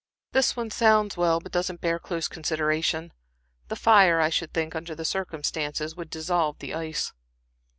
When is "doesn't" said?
1.51-1.79